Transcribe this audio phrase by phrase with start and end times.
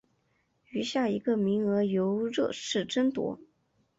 [0.71, 3.39] 余下一个名额由热刺争夺。